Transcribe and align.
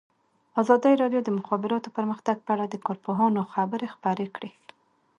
ازادي 0.61 0.93
راډیو 1.01 1.21
د 1.23 1.25
د 1.27 1.29
مخابراتو 1.39 1.93
پرمختګ 1.97 2.37
په 2.45 2.51
اړه 2.55 2.65
د 2.69 2.75
کارپوهانو 2.85 3.49
خبرې 3.53 3.87
خپرې 3.95 4.27
کړي. 4.35 4.51